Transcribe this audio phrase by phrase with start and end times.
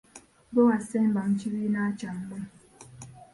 [0.47, 2.37] Ggwe wasemba mu kibiina kyammwe?